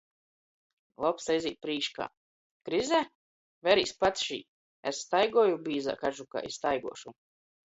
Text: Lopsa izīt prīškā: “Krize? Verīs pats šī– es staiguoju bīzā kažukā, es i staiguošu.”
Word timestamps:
Lopsa 1.05 1.35
izīt 1.39 1.59
prīškā: 1.65 2.07
“Krize? 2.69 3.01
Verīs 3.69 3.93
pats 4.05 4.25
šī– 4.31 4.39
es 4.93 5.03
staiguoju 5.05 5.61
bīzā 5.69 5.97
kažukā, 6.03 6.45
es 6.51 6.59
i 6.59 6.59
staiguošu.” 6.59 7.17